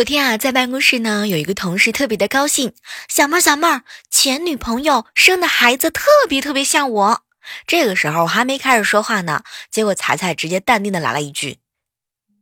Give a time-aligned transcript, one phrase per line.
[0.00, 2.74] 昨天啊，在办公室呢，有一个同事特别的高兴，
[3.06, 7.22] 小妹儿小妹儿，前女朋友生的孩子特别特别像我。
[7.66, 11.58] 这个时候我还没开始说话呢，结果彩彩直接淡定的来了一句：“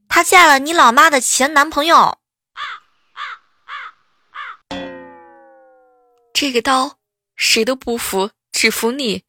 [0.08, 2.18] 她嫁了你老妈的前男朋友。”
[6.32, 6.98] 这个刀
[7.34, 9.24] 谁都不服，只服你。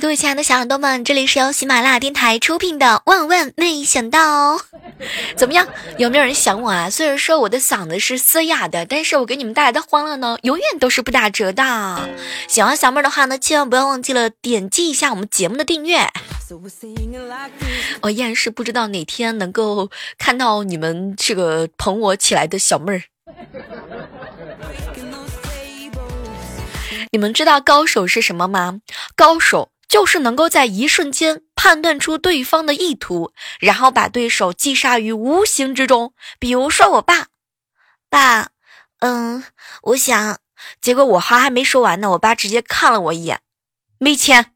[0.00, 4.56] 各位亲爱的小耳朵们，这里是由喜马拉雅电台出品的《万万没想到》。
[5.36, 5.68] 怎么样？
[5.98, 6.88] 有没有人想我啊？
[6.88, 12.08] 虽然说我的嗓子是嘶哑的，但是我给你们带来的欢乐呢，永远都是不打折的。
[12.48, 16.08] 喜欢小妹儿的话呢，千万不要忘记了点击一下我们节目的订阅。
[18.00, 23.02] 我依然是不知道哪天能够看到你们这个捧我起来的小妹儿。
[27.10, 28.80] 你们知道高手是什么吗？
[29.14, 36.14] 高手就是能够在一瞬间判断出对方的意图，然后把对手击杀于无形之中。
[36.38, 37.26] 比如说我爸，
[38.08, 38.52] 爸，
[39.00, 39.44] 嗯，
[39.82, 40.38] 我想，
[40.80, 43.42] 结果我话还没说完呢，我爸直接看了我一眼，
[43.98, 44.54] 没钱。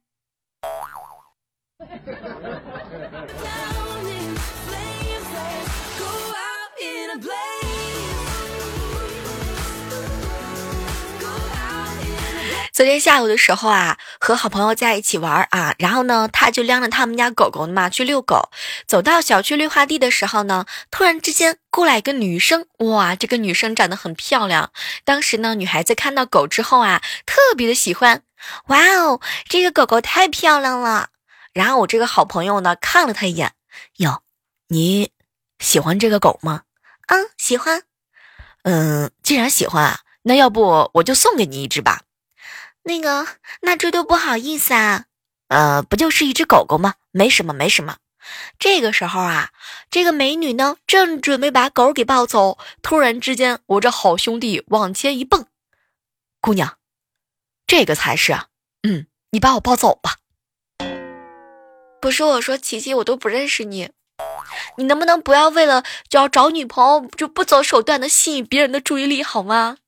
[12.77, 18.51] 昨天下午的时候啊，和好朋友在一起玩啊，然后呢，他就拎着他们家狗狗嘛去遛狗。
[18.87, 24.73] 走到小区绿化地的时候呢，突然之间过来一个女生，哇，这个女生长得很漂亮。
[25.07, 28.21] 当时呢，女孩子看到狗之后啊，特别的喜欢，
[28.67, 31.09] 哇哦，这个狗狗太漂亮了。
[31.55, 33.55] 然后我这个好朋友呢，看了他一眼，
[33.97, 34.21] 哟，
[34.69, 35.13] 你
[35.61, 36.65] 喜欢这个狗吗？
[37.07, 37.85] 嗯，喜欢。
[38.65, 42.03] 嗯，既然喜欢啊，那要不我就送给你一只吧。
[42.87, 43.27] 那个，
[43.63, 45.07] 那这多不好意思啊！
[45.49, 46.95] 呃，不就是一只狗狗吗？
[47.11, 47.97] 没什么，没什么。
[48.61, 49.51] 这个时候啊，
[49.91, 55.47] 这个美女呢，正准备把狗给抱走，突然之间，我这好兄弟往前一蹦，
[56.41, 56.79] 姑娘，
[57.67, 58.47] 这个才是啊！
[58.85, 60.19] 嗯，你把我抱走吧。
[62.01, 63.91] 不是我说，琪琪，我都不认识你，
[64.77, 69.79] 你能不能不要为了就要找女朋友就不择手段的吸引别人的注意力好吗？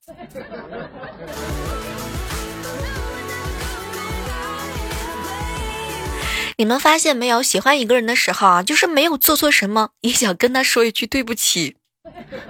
[6.59, 7.41] 你们发现没有？
[7.41, 11.77] 喜欢一个人的时候啊，就是没有做错什么，也想跟他说一句对不起。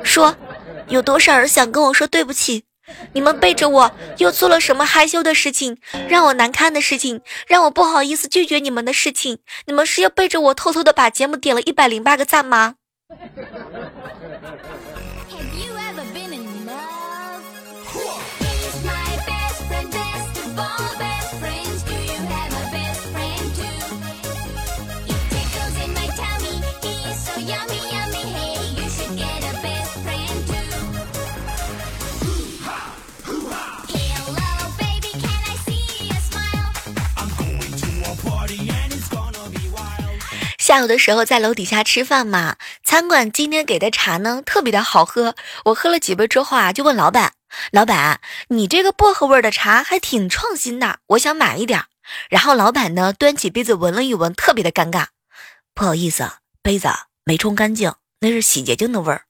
[0.03, 0.35] 说，
[0.89, 2.65] 有多少人想跟我说对不起？
[3.13, 5.77] 你们背着我又做了什么害羞的事情，
[6.09, 9.41] 让我难堪的事情，让我不好意思拒绝你们的事情？
[9.67, 12.77] 你们是要背着我偷偷的把节目点了一百零八个赞吗？
[40.69, 45.35] 下午的时候在楼底下吃饭嘛，餐馆今天给的茶呢特别的好喝，
[45.65, 47.33] 我喝了几杯之后啊，就问老板
[47.73, 51.87] ：“老板，你这个薄荷味的茶还挺创新的，我想买一点。”
[52.29, 55.07] 然后老板呢端起杯子闻了一闻，特别的尴尬
[55.75, 56.91] ：“不好意思，杯子
[57.25, 59.23] 没冲干净，那是洗洁精的味儿。”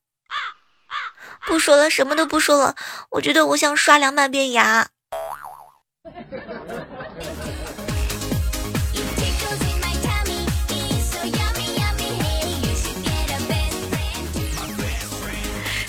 [1.46, 2.74] 不说了，什么都不说了，
[3.10, 4.88] 我觉得我想刷两百遍牙。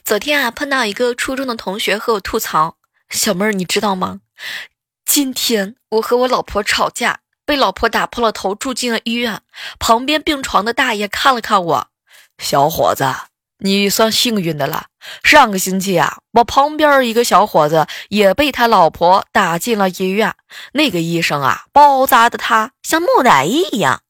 [0.09, 2.77] 昨天啊，碰到一个初中的同学和我吐槽
[3.13, 4.21] ：“小妹儿，你知道吗？
[5.05, 9.43] 今天我和我老婆吵架，被老婆打破了头，住进了医院。
[9.77, 11.87] 旁边病床的大爷看了看我，
[12.39, 13.05] 小伙子，
[13.59, 14.87] 你算幸运的了。
[15.23, 20.33] 上个星期啊，我旁边一个小伙子也被他老婆打进了医院，
[20.73, 24.01] 那个医生啊，包扎的他像木乃伊一样。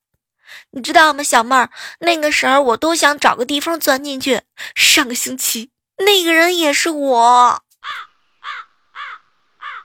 [0.72, 1.70] 你知道吗，小妹儿？
[2.00, 4.44] 那个时候我都想找个地方钻进去。
[4.74, 7.62] 上个星期。”那个人也是我，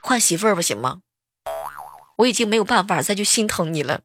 [0.01, 0.99] 换媳妇儿不行吗？
[2.17, 4.01] 我已经没有办法再去心疼你了。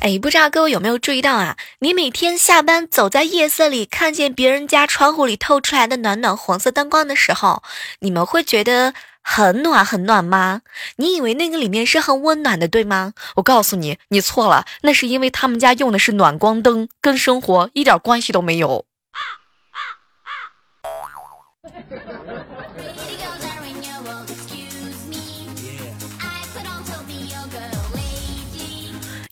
[0.00, 1.56] 哎，不知道各位有没有注意到啊？
[1.78, 7.62] 你每天下班走在夜色里，看见别人家窗户里透出来的暖暖黄色灯光的时候，
[8.00, 8.92] 你们会觉得
[9.26, 10.60] 很暖很暖吗？
[10.96, 13.14] 你以为那个里面是很温暖的，对吗？
[13.36, 18.84] 我告诉你，你错了，那是因为他们家用的是暖光灯，跟生活一点关系都没有。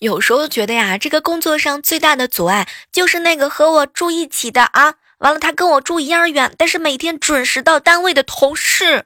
[0.01, 9.05] 有时候觉得呀，这个工作上最大的阻碍就是那个和我住一起的啊，完了他跟我住一样远，但是每天准时到单位的同事，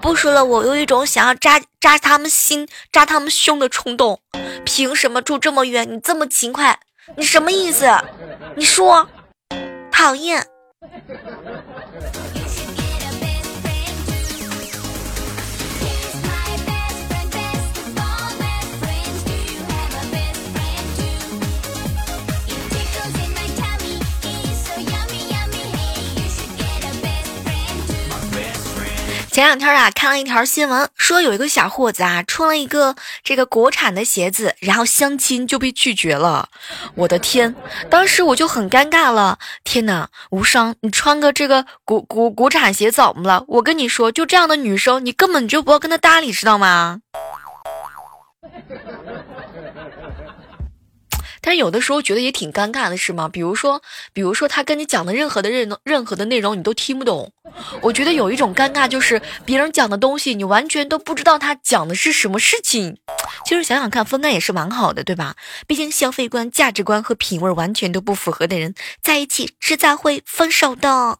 [0.00, 4.20] 不说了，我有一种想要扎扎他们心、扎他们胸的冲动。
[4.64, 5.90] 凭什么住这么远？
[5.90, 6.78] 你这么勤快，
[7.16, 7.88] 你什么意思？
[8.54, 9.08] 你说，
[9.90, 10.46] 讨厌。
[29.38, 36.48] 前两天啊，看了一条新闻，说有一个小伙子啊，穿了一个这个国产的鞋子，然后相亲就被拒绝了。
[36.96, 37.54] 我的天，
[37.88, 39.38] 当时我就很尴尬了。
[39.62, 43.44] 天哪，无伤，你穿个这个国国国产鞋怎么了？
[43.46, 46.98] 我跟你说，就这样的女生，你根本就不要跟她搭理，知道吗？
[51.48, 53.26] 但有的时候觉得也挺尴尬的，是吗？
[53.26, 53.80] 比如说，
[54.12, 57.32] 比如说他跟你讲的任何的任任何的内容，你都听不懂。
[57.80, 62.98] 我觉得有一种尴尬，就是别人讲的东西，你完全都不知道他讲的是什么事情。
[63.46, 65.36] 其实想想看，分开也是蛮好的，对吧？
[65.66, 71.16] 毕竟消费观、价值观和品味完全都不符合的人在一起，迟早会分手的。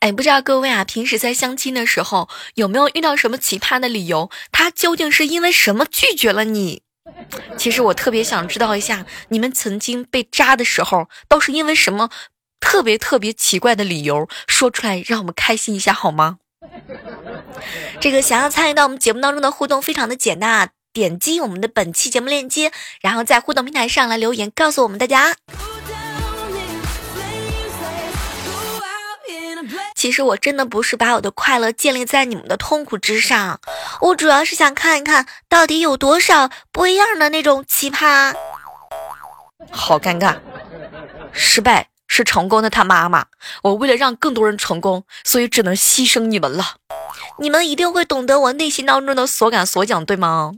[0.00, 4.30] 哎，不知道各位啊，平时在相亲的时候有没有遇到什么奇葩的理由？
[4.52, 6.82] 他究竟是因为什么拒绝了你？
[7.56, 12.10] 其实我特别想知道一下，你们曾经被扎的时候都是因为什么
[12.60, 14.28] 特别特别奇怪的理由？
[14.46, 16.38] 说出来让我们开心一下好吗？
[18.00, 25.36] 这个想要参与到我们节目当中的互动非常的简单啊，点击我们的本期节目链接，然后在互动平台上来留言，告诉我们大家。
[29.96, 33.58] 其实我真的不是把我的快乐建立在你们的痛苦之上，
[34.02, 38.34] 我主要是想看一看到底有多少不一样的那种奇葩。
[39.70, 40.36] 好尴尬，
[41.32, 43.24] 失败是成功的他妈妈。
[43.62, 46.76] 我为了让更多人成功，所以只能牺牲你们了。
[47.38, 50.52] 你们一定会懂得我内心当中的所感所讲，对吗？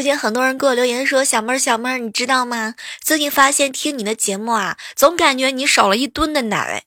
[0.00, 2.74] 最近很多人给我留言说：“小妹儿，小妹儿，你知道吗？
[3.04, 6.84] 最近发现听你的节目啊，总感觉你少了一吨的奶。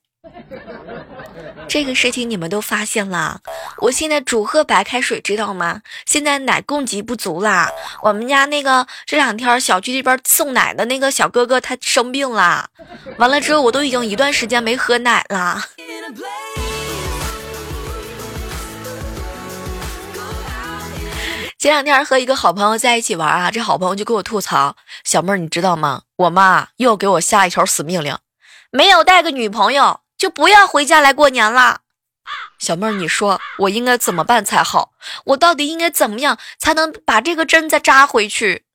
[1.68, 3.40] 这个事情你们都发现了。
[3.78, 5.82] 我现在主喝白开水，知道吗？
[6.06, 7.70] 现在奶供给不足啦。
[8.02, 12.68] 我们家那个这两天小区这边送奶的那个小哥哥他生病了，
[13.18, 15.64] 完了之后我都已经一段时间没喝奶了。”
[21.64, 26.02] 前两天和一个好朋友在一起玩啊，这好朋友就给我吐槽：“小妹儿，你知道吗？
[26.16, 28.18] 我妈又给我下一条死命令，
[28.70, 31.80] 没有带个女朋友就不要回家来过年了。”
[32.60, 34.92] 小妹儿，你说我应该怎么办才好？
[35.24, 38.66] 我到底应该怎么样才能把这个针再扎回去？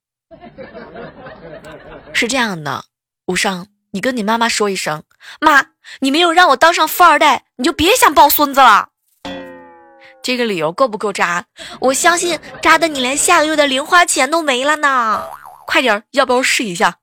[2.12, 2.86] 是这样的，
[3.28, 5.04] 无伤，你跟你妈妈说一声，
[5.40, 5.68] 妈，
[6.00, 8.89] 你没有让我当上富二代，你就别想抱孙子了。
[10.30, 11.44] 这个理由够不够渣？
[11.80, 15.24] 我相信渣的你连下个月的零花钱都没了呢！
[15.66, 16.98] 快点，要不要试一下？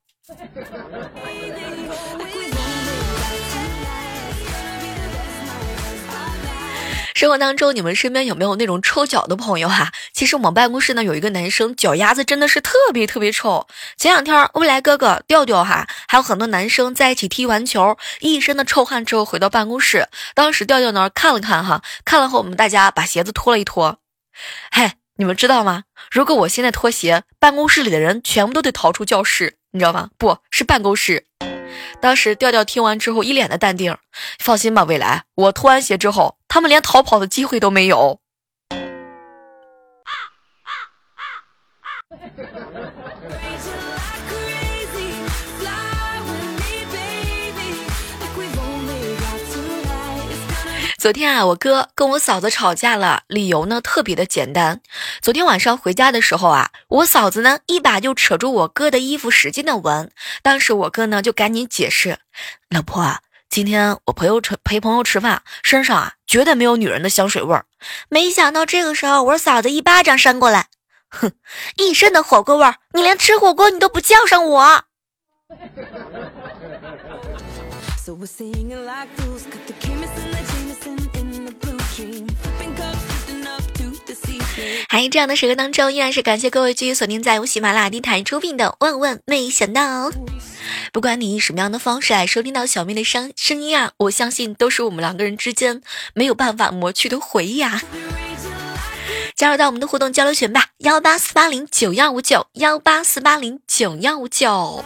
[7.17, 9.91] 生活当中，你们身边有没有那种臭脚的朋友哈？
[10.13, 13.67] 其实我们办公室呢有一个男生，脚丫子真的是特别特别臭。
[13.97, 23.99] 前两天未来哥哥调调哈，还有很多男生在一起踢完球，一身的臭汗之后回到办公室，当时调调呢看了看哈，看了后我们大家把鞋子脱了一脱。
[24.71, 25.85] 嘿，你们知道吗？
[26.11, 30.11] 如果我现在脱鞋，办公室里的人全部都得逃出教室，你知道吗？
[30.19, 31.25] 不是办公室。
[32.01, 33.97] 当时调调听完之后，一脸的淡定。
[34.39, 38.21] 放心吧，未来，我脱完鞋之后，他们连逃跑的机会都没有。
[51.07, 54.81] 昨天啊，我哥跟我嫂子吵架了，理由呢特别的简单。
[55.23, 60.11] 昨天晚上回家的时候啊，我嫂子呢一把就扯住我哥的衣服，使劲的闻。
[60.43, 62.19] 当时我哥呢就赶紧解释
[62.71, 67.67] ：“老婆啊，今天我朋友吃陪朋友吃饭，身上啊绝对没有女人的香水味儿。”
[68.11, 70.67] 没想到这个时候，我嫂子一巴掌扇过来，
[71.09, 71.31] 哼，
[71.77, 74.83] 一身的火锅味儿，你连吃火锅你都不叫上我。
[84.89, 90.11] 还这样的时刻当中，依然是感谢各位继续锁定在由喜马拉雅电台出品的《万万没想到》。
[90.93, 95.83] 不管你以什么样的方式来收听到小妹的声声音啊，我相信都是我们两个人之间
[96.15, 97.83] 没有办法抹去的回忆啊。
[99.35, 104.85] 加入到我们的互动交流群吧，幺八四八零九幺五九幺八四八零九幺五九。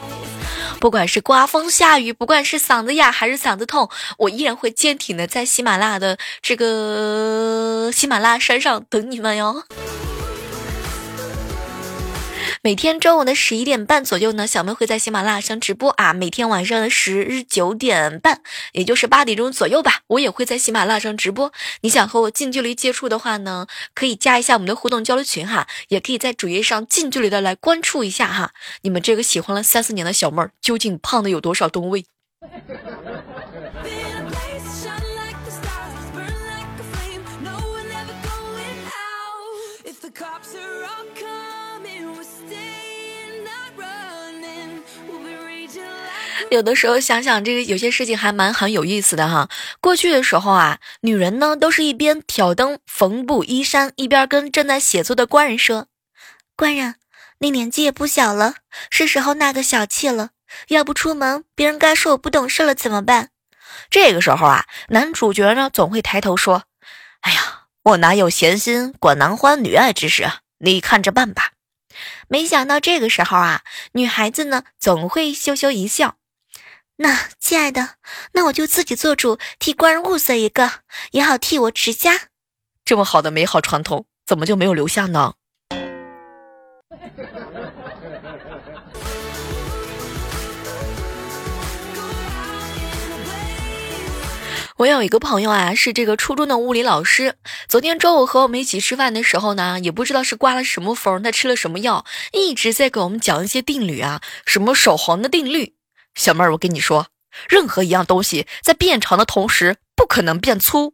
[0.80, 9.62] 不管是刮风下雨，不管是嗓子哑还是嗓子痛，我依然会坚挺的在喜马拉雅的这个喜马拉雅山上等你们哟。
[12.62, 16.12] 每天中午的十一点半左右呢，小妹会在喜马拉雅上直播啊。
[16.12, 21.50] 每天晚上的十九点半，也就是八点钟左右吧，我也会在喜马拉雅上直播。
[21.80, 28.52] 你想和我近距离接触的话呢，可以加一下我们的互动交流群哈，也可以在主页上近距离的来关注一下哈。
[28.82, 32.04] 你们这个喜欢了三四年的小妹儿，究竟胖的有多少吨位？
[46.50, 49.48] 有的时候想想这个有些事情还蛮很有意思的哈。
[49.80, 55.86] 过去的时候啊，女人呢都是一边挑灯缝补衣衫，一边跟正在写作的官人说
[56.56, 56.96] ：“官人，
[57.38, 58.54] 你年纪也不小了，
[58.90, 60.30] 是时候纳个小妾了。
[60.68, 63.30] 要不出门，别人该说我不懂事了怎么办？”
[63.88, 66.64] 这个时候啊，男主角呢总会抬头说
[67.22, 70.40] ：“哎呀，我哪有闲心管男欢女爱之事啊？
[70.58, 71.52] 你看着办吧。”
[72.26, 76.16] 没想到这个时候啊，女孩子呢总会羞羞一笑。
[77.02, 77.94] 那亲爱的，
[78.32, 80.70] 那我就自己做主，替官人物色一个，
[81.12, 82.28] 也好替我持家。
[82.84, 85.32] 这么好的美好传统，怎么就没有留下呢？
[94.76, 97.36] 我有一个朋友啊，是这个初中的物理老师。
[97.66, 102.04] 昨天中午和我们一起吃饭的时候呢，也不知道是刮了什么风，他吃了什么药，
[102.34, 105.76] 一直在给我们讲一些定律啊，什么守恒的定律。
[106.20, 107.06] 小妹儿，我跟你说，
[107.48, 110.92] 任何一样东西在变长的同时，不可能变粗。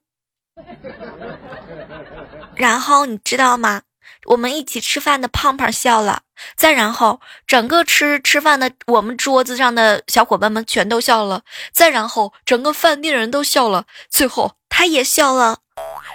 [2.55, 3.83] 然后你知道吗？
[4.27, 6.23] 我们一起吃饭的胖胖笑了，
[6.55, 11.43] 再然后整个吃吃饭的我们桌子上的小伙伴们全都笑了，
[11.73, 15.59] 再然后整个饭店人都笑了，最后他也笑了。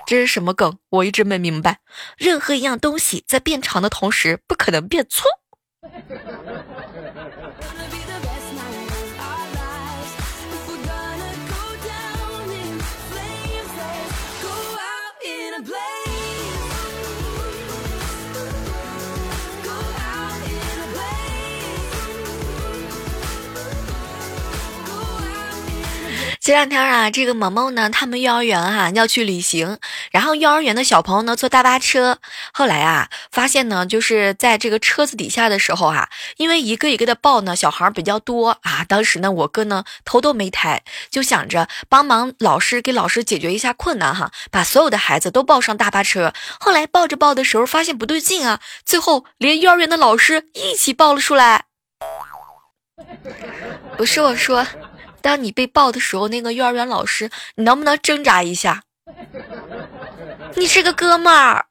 [0.08, 0.78] 这是什么梗？
[0.90, 1.80] 我一直没明白。
[2.18, 5.26] 任何一样东西在变长的同时，不可能变粗。
[26.44, 29.78] 这两天啊，这个萌萌呢，他们幼儿园啊要去旅行，
[30.10, 32.18] 然后幼儿园的小朋友呢坐大巴车，
[32.52, 40.82] 后来啊发现呢，就是在这个车子底下的时候啊，因为一个一个的抱呢，小孩比较多啊，当时呢我哥呢头都没抬，
[41.12, 46.34] 就想着帮忙老师给老师解决一下困难哈，把所有的孩子都抱上大巴车。
[46.60, 51.66] 后来抱着抱的时候发现不对劲啊，最后连幼儿园的老师一起抱了出来。
[53.96, 54.66] 不是我说。
[55.22, 58.84] 当你被抱的时候，那个幼儿园老师，你能不能挣扎一下？
[60.56, 61.66] 你是个哥们儿。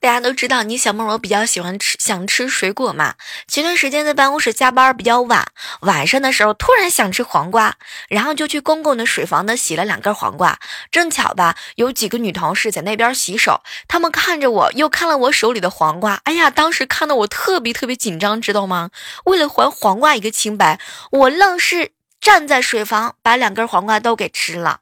[0.00, 3.16] 大家都知道，你小梦我比较喜欢吃，想吃水果嘛。
[3.46, 5.46] 前段时间在办公室加班比较晚，
[5.82, 7.74] 晚上的时候突然想吃黄瓜，
[8.08, 10.58] 然后就去公共的水房呢洗了两根黄瓜。
[10.90, 16.18] 正巧吧，有几个女同事在那边洗手，她们看着我，又看了我手里的黄瓜。
[16.24, 18.88] 哎呀，当时看得我特别特别紧张，知道吗？
[19.26, 20.80] 为了还黄瓜一个清白，
[21.10, 24.80] 我愣是站在水房把两根黄瓜都给吃了。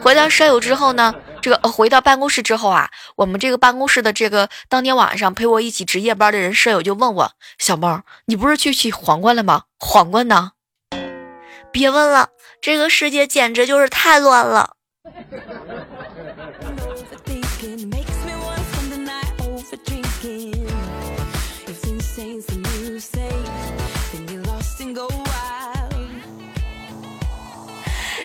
[0.00, 1.14] 回到舍友之后呢，
[1.46, 9.62] 这个回到办公室之后啊，我们这个办公室的这个当天晚上陪我一起值夜班的人舍友就问我：“小猫，你不是去取皇冠了吗？
[9.78, 10.50] 皇冠呢？”
[11.70, 14.74] 别问了，这个世界简直就是太乱了。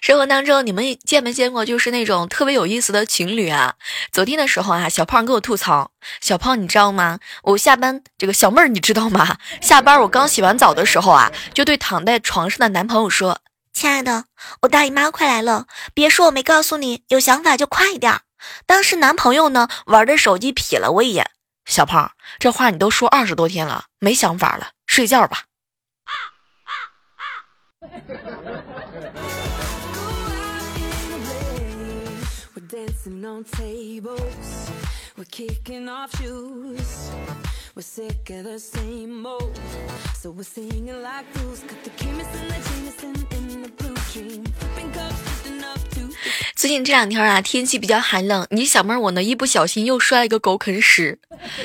[0.01, 3.75] 生活当中，你们见没见过就是那种特别有意思的情侣啊？
[4.12, 7.20] 昨天的时候啊，小胖跟我吐槽，小胖你知道吗？
[7.43, 9.38] 我下班这个小妹儿你知道吗？
[9.62, 13.41] 下班我刚洗完澡的时候啊，就对躺在床上的男朋友说
[13.74, 14.25] ：“亲爱的，
[14.63, 18.22] 我大姨妈快来了，别说我没告诉你，有想法就快一点。”
[18.65, 21.29] 当时男朋友呢玩着手机瞥了我一眼，
[21.65, 25.43] 小胖，这话你都说二十多天了，没想法了，睡觉吧。
[33.21, 34.71] knocking on tables.
[35.17, 37.11] We're kicking off shoes.
[37.75, 39.59] We're sick of the same old.
[40.15, 41.61] So we're singing like fools.
[41.61, 44.43] Got the chemist and the Jameson in the blue dream.
[44.45, 46.00] Flipping cups just enough to
[46.61, 51.17] 最近这两天啊，天气比较寒冷，你小妹儿我呢一不小心又摔了个狗啃屎。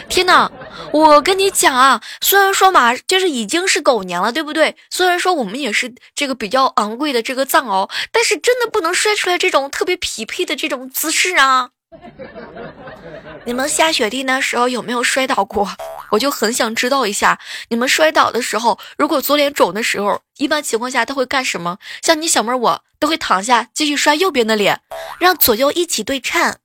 [0.08, 0.50] 天哪！
[0.90, 4.74] 我跟你讲啊，虽然说嘛，就是已经是狗年了，对不对？
[4.88, 11.72] 虽然说我们也是这个比较昂贵的这个藏獒，但是真的不能摔出来这种特别匹配的这种姿势啊。
[13.44, 15.68] 你们下雪地那时候有没有摔倒过？
[16.10, 17.38] 我就很想知道一下，
[17.68, 21.78] 你们摔倒的时候，如果左脸肿的时候，一般情况下都会干什么？
[22.02, 24.80] 像你小妹我都会躺下继续摔右边的脸，
[25.20, 26.56] 让左右一起对称。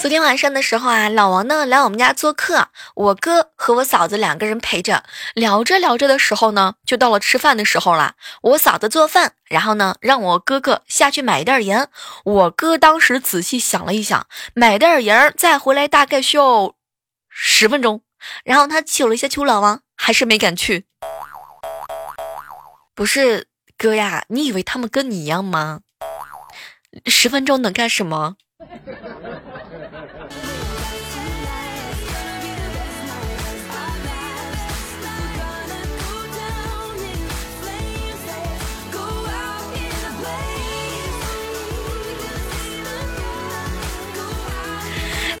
[0.00, 5.02] 昨天晚上的时候啊，老王呢来我们家做客，我哥和我嫂子两个人陪着，
[5.34, 8.14] 聊着聊着的时候呢，就到了吃饭的时候了。
[8.42, 11.88] 我嫂子做饭，然后呢让我哥哥下去买一袋盐。
[12.24, 16.74] 我哥当时仔细想了一想，买袋盐再回来大概需要
[17.28, 18.02] 十分钟。
[18.44, 20.86] 然后他求了一下求老王，还是没敢去。
[22.94, 25.80] 不是哥呀，你以为他们跟你一样吗？
[27.06, 28.36] 十分钟能干什么？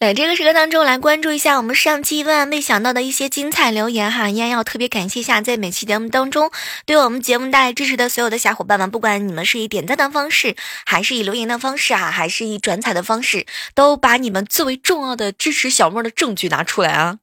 [0.00, 4.28] 在这个时刻当中，来关注一下我们上期万万没想到的一些精彩留言哈！
[4.28, 6.52] 依然要特别感谢一下，在每期节目当中
[6.86, 10.54] 对我们节目带来支持的所有的小伙伴们，不管你们是以点赞的方式，
[10.86, 17.18] 还是以留言的方式啊，还是以转采的方式，都把你们最为重要的支持小妹的证据拿出来啊！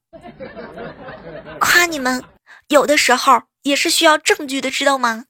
[1.59, 2.21] 夸你们，
[2.67, 5.23] 有的时候也是需要证据的，知道吗？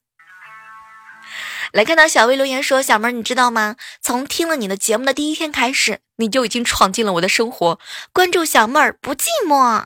[1.76, 3.76] 来看到小薇留言说：“小妹儿，你知道吗？
[4.02, 7.78] 从听了你的节目的第一天开始，你就已经闯进了我的生活。
[8.14, 9.84] 关注小妹儿不寂寞。”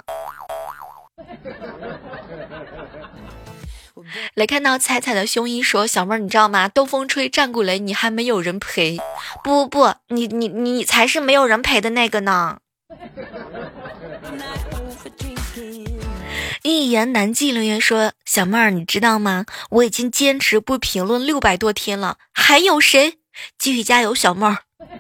[4.36, 6.70] 来看到彩彩的胸衣说：“小妹儿，你知道吗？
[6.70, 9.00] 东风吹，战鼓擂，你还没有人陪。
[9.44, 12.60] 不不不，你你你才是没有人陪的那个呢。”
[16.70, 19.46] 一言难尽留言说：“小妹儿，你知道吗？
[19.70, 23.20] 我已经坚持不评论六百多天了，还有谁？
[23.58, 24.60] 继续加油，小妹儿！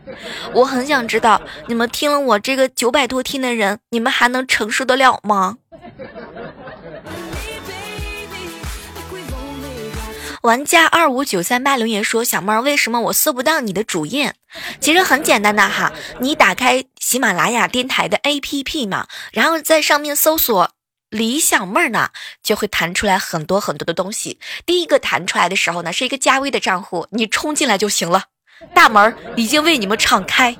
[0.55, 5.57] 我很想知道，你们听了我这个九百多天的人，你们还能承受得了吗？”
[10.43, 14.35] 玩家二五九三八留言说：“小妹儿，为什么我搜不到你的主页？
[14.79, 20.71] 其实很简单的哈，你打开喜马拉雅电台的 APP 嘛，然后在上面搜索。”
[21.09, 22.09] 李小妹儿呢，
[22.43, 24.39] 就会弹出来很多很多的东西。
[24.65, 28.25] 第一个弹出来的时候呢，是一个加微的账户，你冲进来就行了。
[28.75, 30.55] 大门已经为你们敞开。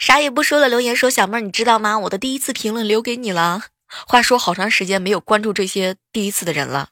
[0.00, 1.98] 啥也不说了留言说：“小妹儿，你知道吗？
[1.98, 3.64] 我的第一次评论留给你了。”
[4.06, 6.88] 话说好长时间没有关注这些第一次的人了。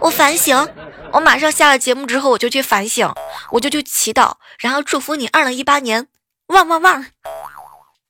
[0.00, 0.68] 我反省，
[1.12, 3.12] 我马上下了节目之后我就去反省，
[3.52, 6.08] 我就去祈祷，然后祝福你二零一八年
[6.46, 7.06] 旺旺旺。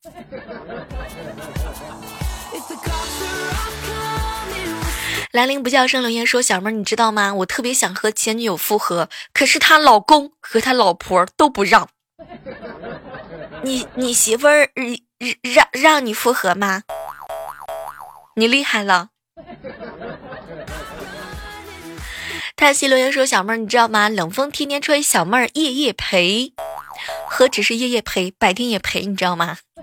[5.32, 7.32] 兰陵不叫声留言说：“小妹儿，你知道吗？
[7.34, 11.88] 我特别想和前女友复合，可是她老公和她老婆都不让。
[13.62, 14.68] 你你媳妇儿
[15.42, 16.82] 让让你复合吗？
[18.36, 19.08] 你厉害了。
[22.56, 24.08] ”叹息留言说：“小妹儿，你知道吗？
[24.08, 26.52] 冷风天天吹，小妹儿夜夜陪。
[27.34, 29.56] 何止是夜夜陪，白天也陪，你知道吗？”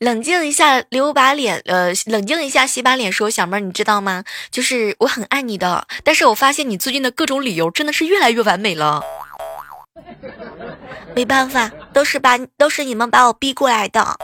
[0.00, 4.24] 冷静一下，留把脸，呃，冷静一下，洗把脸，说小妹儿，你知道吗？
[4.50, 9.00] 就是我很爱你的，但是我发现你最近的各种理由真的是越来越完美了。
[11.14, 14.16] 没办法，都是把都是你们把我逼过来的。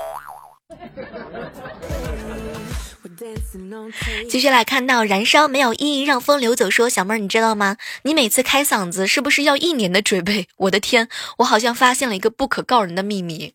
[4.28, 6.70] 继续来看到燃烧没有意义，让风流走。
[6.70, 7.76] 说小妹儿，你知道吗？
[8.02, 10.48] 你每次开嗓子是不是要一年的准备？
[10.56, 13.54] 我的天，我好像发现了一个不可告人的秘密。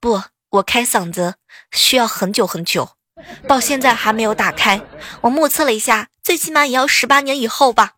[0.00, 1.34] 不，我开嗓子
[1.72, 2.90] 需要很久很久，
[3.48, 4.80] 到现在还没有打开。
[5.22, 7.94] 我目测了一下，最起码也要十八年以后吧。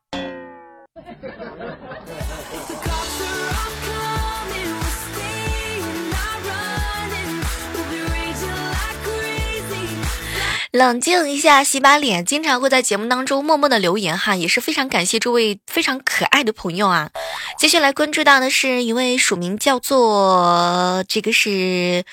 [10.71, 12.25] 冷静一下，洗把脸。
[12.25, 17.11] 经常会在节目当中默默的留言哈，也是非常感谢这位非常可爱的朋友啊。
[17.59, 22.05] 接下来关注到的是一位署名叫做这个是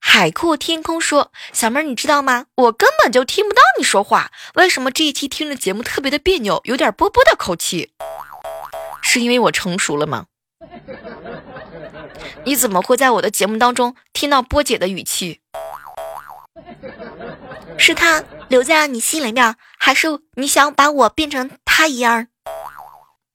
[0.00, 2.46] 海阔天空说，小妹儿你知道吗？
[2.54, 7.92] 我根本就听不到你说话，为什么这一期听着节目特别的别扭，有点波波的口气？
[9.02, 10.26] 是因为我成熟了吗？
[12.44, 15.40] 你怎么会在我的节目当中听到波姐的语气？
[17.78, 22.28] 是他留在你心里面，还是你想把我变成他一样？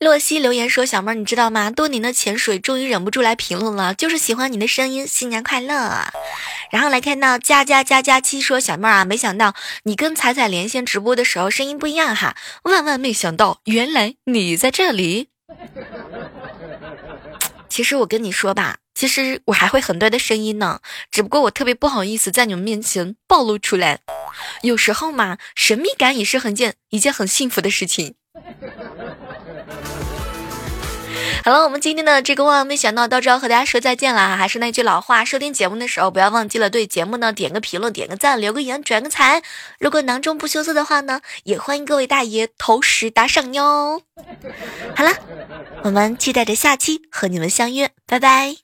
[0.00, 1.70] 洛西留言说：“小妹儿，你知道吗？
[1.70, 6.08] 多年的潜水终于忍不住来评论了，就是喜欢你的声音，新年快乐。”
[6.70, 15.28] 然后来看到加加加加七说：“小妹儿啊，没想到你跟彩彩连线直播的时候声音不一样哈，万万没想到，原来你在这里。”
[17.74, 23.98] 其实我跟你说吧，其实我还会很多的声音呢，只不过我特别不好意思在你们面前暴露出来。
[24.62, 28.14] 有时候嘛，神秘感也是很件一件很幸福的事情。
[31.44, 34.36] 好了，我们今天的这个万万没想到到这要和大家说再见了。
[34.36, 39.42] 还是那句老话，收听节目的时候不要忘记了对节目呢点个评论、点个赞、留个言、转个财。
[39.78, 44.02] 如果囊中不羞涩的话呢，也欢迎各位大爷投食打赏哟。
[44.96, 45.10] 好了，
[45.82, 48.56] 我们期待着下期和你们相约，拜拜！